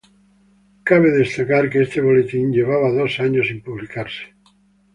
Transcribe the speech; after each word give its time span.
Cabe 0.89 1.09
destacar 1.11 1.69
que 1.69 1.83
este 1.85 2.01
Boletín 2.05 2.47
tenía 2.51 2.91
dos 2.99 3.13
años 3.27 3.45
sin 3.49 3.57
ser 3.57 3.63
publicado. 3.67 4.09